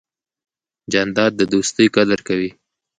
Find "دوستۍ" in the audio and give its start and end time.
1.53-1.87